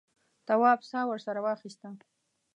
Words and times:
تواب 0.47 0.79
سا 0.89 0.99
ورسره 1.09 1.39
واخیسته. 1.45 1.87